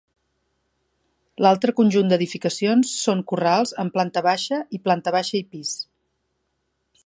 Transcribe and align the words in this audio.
L'altre 1.45 1.73
conjunt 1.79 2.09
d'edificacions 2.13 2.95
són 3.03 3.21
corrals 3.33 3.75
amb 3.85 3.95
planta 3.99 4.25
baixa, 4.31 4.63
i 4.79 4.81
planta 4.89 5.15
baixa 5.19 5.39
i 5.45 5.47
pis. 5.55 5.79